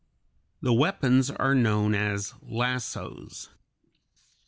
[0.63, 3.55] ]The weapons are known as lassos (Fig.